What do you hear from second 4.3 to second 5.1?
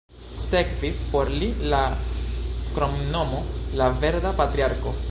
Patriarko".